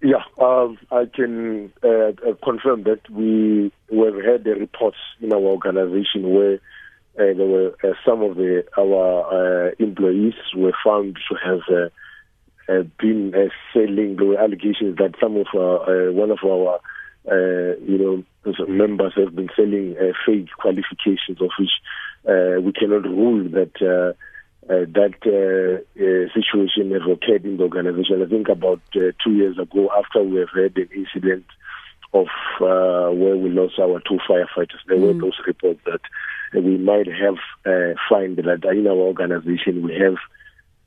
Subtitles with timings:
[0.00, 5.40] Yeah, um, I can uh, uh, confirm that we have had the reports in our
[5.40, 6.54] organization where
[7.18, 11.60] uh, there were uh, some of the our uh, employees were found to have
[12.68, 14.16] uh, been selling.
[14.16, 16.78] There allegations that some of our, one of our
[17.84, 21.72] you know members have been selling fake qualifications, of which
[22.24, 24.14] we cannot rule that
[24.68, 28.22] uh, that uh, uh, situation has occurred in the organization.
[28.22, 31.46] I think about uh, two years ago, after we have had an incident
[32.12, 32.26] of
[32.60, 35.06] uh, where we lost our two firefighters, there mm.
[35.06, 36.00] were those reports that
[36.52, 40.16] we might have uh, find that in our organization we have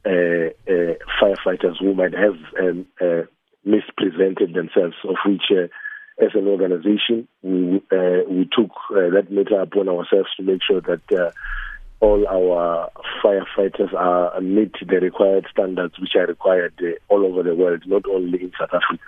[0.06, 2.86] firefighters who might have um,
[3.66, 5.52] mispresented themselves, of which.
[6.22, 7.82] as an organization, we
[8.30, 11.34] we took that matter upon ourselves to make sure that
[12.02, 12.90] all our
[13.24, 18.04] firefighters are meet the required standards which are required uh, all over the world, not
[18.08, 19.04] only in South Africa.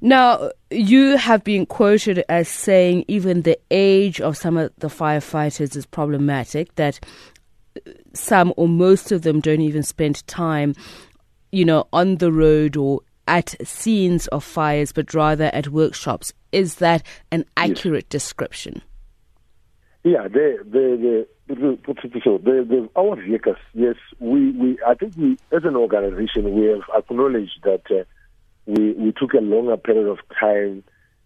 [0.00, 5.76] Now, you have been quoted as saying even the age of some of the firefighters
[5.76, 7.00] is problematic, that
[8.12, 10.74] some or most of them don't even spend time,
[11.50, 16.32] you know, on the road or at scenes of fires, but rather at workshops.
[16.50, 18.10] Is that an accurate yes.
[18.10, 18.82] description?
[20.04, 21.78] Yeah, the the the,
[22.24, 23.56] so the, the our vehicles.
[23.72, 28.04] Yes, we, we I think we as an organization we have acknowledged that uh,
[28.66, 30.82] we we took a longer period of time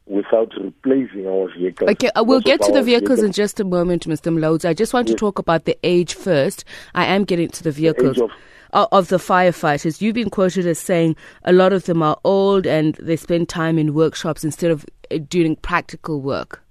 [0.07, 1.91] without replacing our vehicles.
[1.91, 4.33] Okay, uh, we'll get to the vehicles, vehicles, in just a moment, Mr.
[4.33, 4.69] Mulaudzi.
[4.69, 5.15] I just want yes.
[5.15, 6.65] to talk about the age first.
[6.95, 8.17] I am getting to the vehicles.
[8.17, 8.29] The
[8.73, 10.01] of, of the firefighters.
[10.01, 13.79] You've been quoted as saying a lot of them are old and they spend time
[13.79, 16.63] in workshops instead of uh, doing practical work.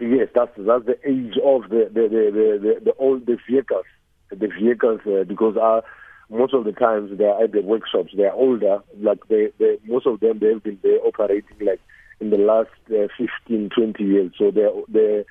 [0.00, 3.86] Yes, that's that's the age of the the the the, the, the old the vehicles,
[4.30, 5.80] the vehicles uh, because uh,
[6.28, 8.10] most of the times they are at the workshops.
[8.16, 11.80] They are older, like they, they most of them they've been there operating like
[12.20, 14.32] in the last uh, 15, 20 years.
[14.36, 15.24] So they they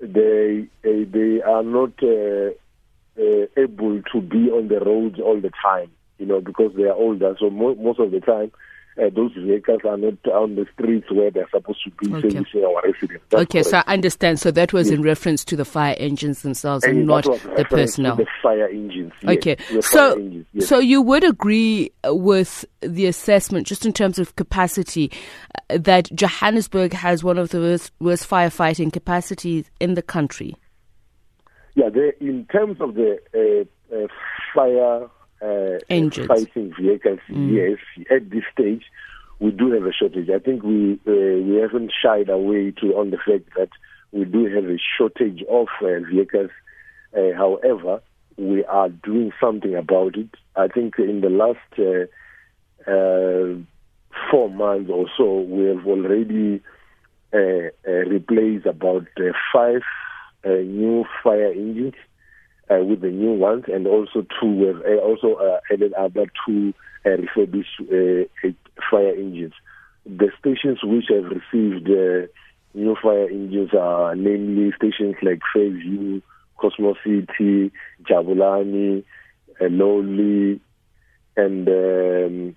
[0.00, 2.52] they they, they are not uh,
[3.20, 6.94] uh, able to be on the roads all the time, you know, because they are
[6.94, 7.36] older.
[7.38, 8.52] So mo- most of the time
[8.98, 12.28] uh, those vehicles are not on the streets where they're supposed to be okay.
[12.28, 13.24] servicing our residents.
[13.30, 13.70] That's okay, correct.
[13.70, 14.40] so I understand.
[14.40, 14.96] So that was yes.
[14.96, 18.16] in reference to the fire engines themselves and, and not the personnel.
[18.16, 19.12] the fire engines.
[19.24, 20.68] Okay, so engines, yes.
[20.68, 25.10] so you would agree with the assessment, just in terms of capacity,
[25.70, 30.54] uh, that Johannesburg has one of the worst, worst firefighting capacities in the country.
[31.74, 31.88] Yeah,
[32.20, 34.06] in terms of the uh, uh
[34.54, 35.08] fire
[35.42, 35.78] uh,
[36.26, 37.20] fighting vehicles.
[37.28, 37.52] Mm.
[37.52, 38.84] Yes, at this stage,
[39.40, 40.30] we do have a shortage.
[40.30, 43.70] I think we uh, we haven't shied away to on the fact that
[44.12, 46.50] we do have a shortage of uh, vehicles.
[47.16, 48.00] Uh, however,
[48.36, 50.28] we are doing something about it.
[50.56, 53.56] I think in the last uh, uh,
[54.30, 56.62] four months or so, we have already
[57.34, 59.82] uh, replaced about uh, five
[60.44, 61.94] uh, new fire engines
[62.72, 66.72] uh, with the new ones, and also two have uh, also uh, added other two
[67.04, 68.48] uh, refurbished uh,
[68.90, 69.54] fire engines.
[70.06, 72.26] The stations which have received uh,
[72.74, 76.20] new fire engines are namely stations like Fairview,
[76.56, 77.70] Cosmos City,
[78.08, 79.04] Jabulani,
[79.60, 79.66] uh,
[81.34, 82.56] and um,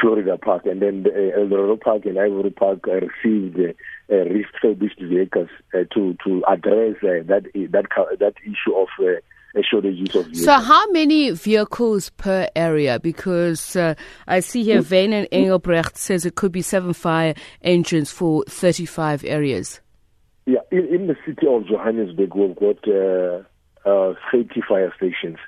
[0.00, 4.24] Florida Park, and then the, uh, Eldorado Park and Ivory Park uh, received uh, uh,
[4.24, 7.86] refurbished vehicles uh, to to address uh, that that
[8.18, 9.20] that issue of uh,
[9.62, 10.44] shortages of vehicles.
[10.44, 12.98] So, how many vehicles per area?
[12.98, 13.94] Because uh,
[14.26, 19.24] I see here, Vane and Engelbrecht says it could be seven fire engines for 35
[19.24, 19.80] areas.
[20.46, 23.46] Yeah, in, in the city of Johannesburg, we've got
[23.86, 25.38] uh, 30 fire stations.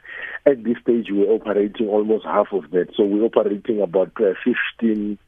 [0.46, 2.88] At this stage, we're operating almost half of that.
[2.96, 4.34] So we're operating about uh,
[4.78, 5.18] 15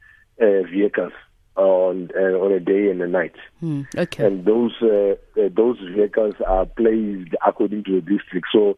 [0.41, 1.13] uh, vehicles
[1.55, 3.35] on uh, on a day and a night.
[3.59, 4.25] Hmm, okay.
[4.25, 8.47] And those uh, uh, those vehicles are placed according to the district.
[8.51, 8.77] So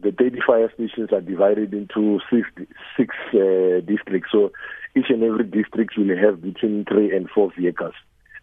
[0.00, 2.48] the 30 fire stations are divided into six
[2.96, 4.30] six uh, districts.
[4.30, 4.52] So
[4.96, 7.94] each and every district will have between three and four vehicles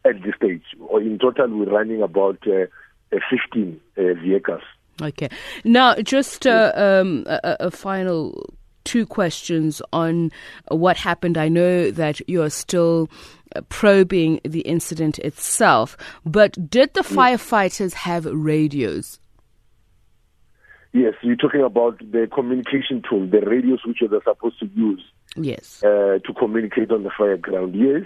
[0.04, 0.64] at this stage.
[0.80, 2.66] Or in total, we're running about uh,
[3.30, 4.62] 15 vehicles.
[5.01, 5.30] Okay.
[5.63, 8.54] Now, just uh, um, a, a, final
[8.84, 10.31] two questions on
[10.69, 11.38] what happened.
[11.38, 13.10] I know that you are still
[13.56, 19.19] uh, probing the incident itself, but did the firefighters have radios?
[20.92, 25.04] Yes, you're talking about the communication tool, the radios which they're supposed to use.
[25.36, 25.84] Yes.
[25.84, 27.75] Uh, to communicate on the fire ground.
[27.75, 28.06] Yes,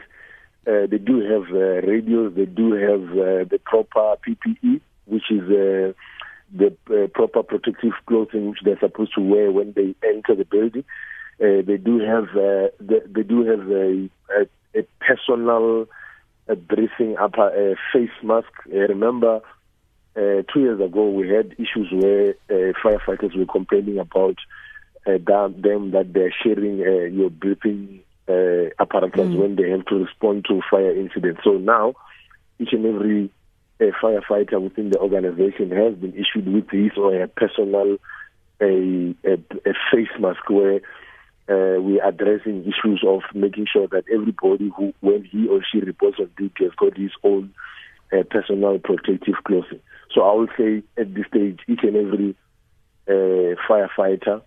[0.67, 2.33] uh, they do have uh, radios.
[2.35, 5.93] They do have uh, the proper PPE, which is uh,
[6.55, 10.85] the uh, proper protective clothing which they're supposed to wear when they enter the building.
[11.41, 14.09] Uh, they do have uh, they, they, do have a,
[14.79, 15.87] a personal
[16.49, 18.51] uh, breathing upper uh, face mask.
[18.71, 19.41] Uh, remember,
[20.15, 24.35] uh, two years ago we had issues where uh, firefighters were complaining about
[25.07, 28.01] uh, them that they're sharing your breathing
[28.79, 29.37] apparatus mm.
[29.37, 31.41] when they have to respond to fire incidents.
[31.43, 31.93] So now,
[32.59, 33.31] each and every
[33.91, 37.97] firefighter within the organization has been issued with his or her personal
[38.61, 40.81] a, a, a face mask where
[41.49, 46.17] uh, we're addressing issues of making sure that everybody who, when he or she reports
[46.19, 47.53] on duty, has got his own
[48.13, 49.81] uh, personal protective clothing.
[50.13, 52.35] So I would say at this stage, each and every
[53.07, 54.41] uh, firefighter,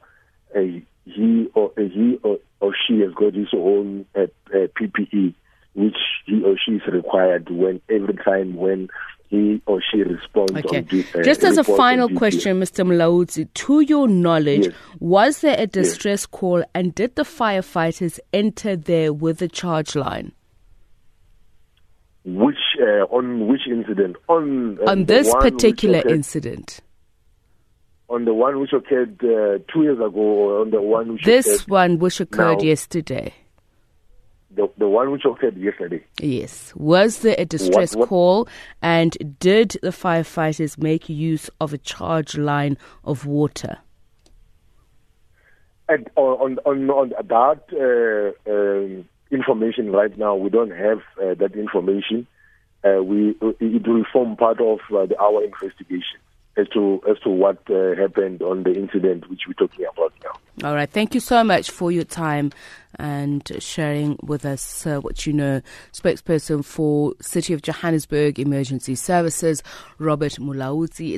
[0.55, 5.35] uh, he or uh, he or, or, she has got his own uh, PPE,
[5.75, 8.89] which he or she is required when every time when
[9.29, 10.53] he or she responds.
[10.53, 10.87] Okay.
[11.15, 12.87] uh, Just as a final question, Mr.
[12.87, 14.75] Mulaudzi, to your knowledge, yes.
[15.01, 16.27] was there a distress yes.
[16.27, 20.33] call and did the firefighters enter there with a charge line?
[22.25, 24.17] Which uh, on which incident?
[24.29, 26.81] On uh, on this particular incident.
[28.09, 31.67] On the one which occurred uh, two years ago, or on the one which this
[31.69, 33.33] one which occurred now, yesterday
[34.57, 36.03] the, the one which occurred yesterday.
[36.21, 36.75] Yes.
[36.75, 38.09] Was there a distress what, what?
[38.09, 38.49] call
[38.83, 43.79] and did the firefighters make use of a charge line of water?
[45.89, 51.55] And on, on, on that uh, uh, information right now, we don't have uh, that
[51.55, 52.27] information.
[52.85, 56.19] Uh, we it will form part of uh, the, our investigation
[56.57, 60.69] as to as to what uh, happened on the incident which we're talking about now.
[60.69, 62.53] All right, thank you so much for your time
[62.99, 65.61] and sharing with us uh, what you know.
[65.93, 69.63] Spokesperson for City of Johannesburg Emergency Services,
[69.99, 71.15] Robert Mulaudzi.